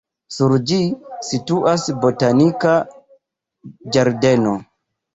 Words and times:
Sur 0.35 0.53
ĝi 0.71 0.79
situas 1.27 1.85
botanika 2.07 2.75
ĝardeno. 3.95 4.61